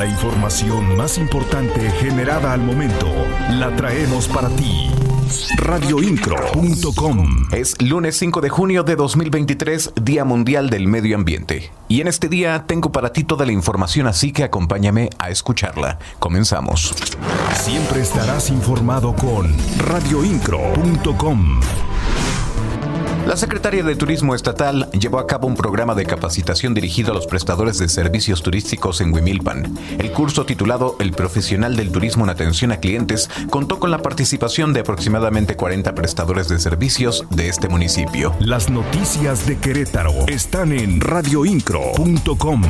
[0.00, 3.06] La información más importante generada al momento
[3.50, 4.90] la traemos para ti.
[5.58, 11.70] Radioincro.com Es lunes 5 de junio de 2023, Día Mundial del Medio Ambiente.
[11.88, 15.98] Y en este día tengo para ti toda la información, así que acompáñame a escucharla.
[16.18, 16.94] Comenzamos.
[17.52, 19.54] Siempre estarás informado con
[19.86, 21.60] radioincro.com.
[23.30, 27.28] La Secretaría de Turismo Estatal llevó a cabo un programa de capacitación dirigido a los
[27.28, 29.72] prestadores de servicios turísticos en Huimilpan.
[30.00, 34.72] El curso titulado El Profesional del Turismo en Atención a Clientes contó con la participación
[34.72, 38.34] de aproximadamente 40 prestadores de servicios de este municipio.
[38.40, 42.62] Las noticias de Querétaro están en radioincro.com.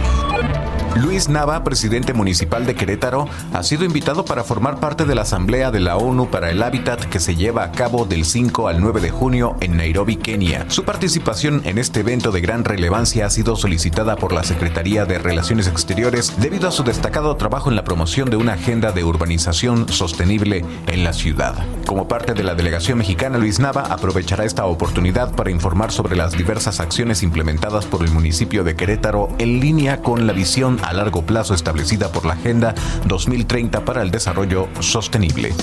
[0.97, 5.71] Luis Nava, presidente municipal de Querétaro, ha sido invitado para formar parte de la Asamblea
[5.71, 9.01] de la ONU para el Hábitat que se lleva a cabo del 5 al 9
[9.01, 10.67] de junio en Nairobi, Kenia.
[10.69, 15.19] Su participación en este evento de gran relevancia ha sido solicitada por la Secretaría de
[15.19, 19.89] Relaciones Exteriores debido a su destacado trabajo en la promoción de una agenda de urbanización
[19.89, 21.55] sostenible en la ciudad.
[21.87, 26.33] Como parte de la delegación mexicana, Luis Nava aprovechará esta oportunidad para informar sobre las
[26.33, 31.23] diversas acciones implementadas por el municipio de Querétaro en línea con la visión a largo
[31.23, 32.75] plazo establecida por la Agenda
[33.07, 35.55] 2030 para el Desarrollo Sostenible.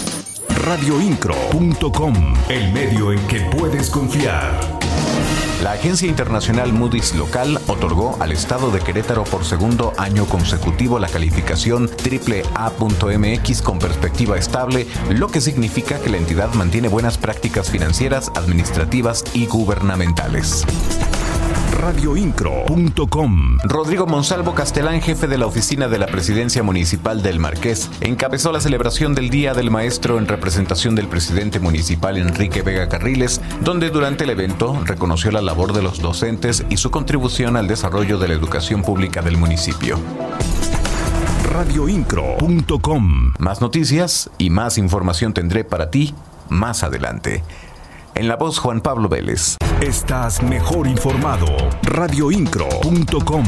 [0.65, 4.51] Radioincro.com, el medio en que puedes confiar.
[5.63, 11.07] La agencia internacional Moody's local otorgó al estado de Querétaro por segundo año consecutivo la
[11.07, 18.31] calificación AAA.mx con perspectiva estable, lo que significa que la entidad mantiene buenas prácticas financieras,
[18.35, 20.65] administrativas y gubernamentales
[21.77, 23.59] radioincro.com.
[23.63, 28.59] Rodrigo Monsalvo Castelán, jefe de la oficina de la presidencia municipal del Marqués, encabezó la
[28.59, 34.23] celebración del Día del Maestro en representación del presidente municipal Enrique Vega Carriles, donde durante
[34.23, 38.33] el evento reconoció la labor de los docentes y su contribución al desarrollo de la
[38.33, 39.99] educación pública del municipio
[41.57, 43.33] radioincro.com.
[43.39, 46.13] Más noticias y más información tendré para ti
[46.49, 47.43] más adelante.
[48.17, 49.57] En la voz Juan Pablo Vélez.
[49.79, 51.45] Estás mejor informado.
[51.83, 53.43] Radioincro.com.